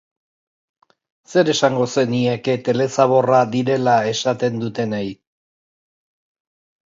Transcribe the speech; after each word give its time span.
Zer 1.33 1.49
esango 1.53 1.85
zenieke 1.97 2.55
telezaborra 2.69 3.41
direla 3.55 3.97
esaten 4.13 4.57
dutenei? 4.63 5.05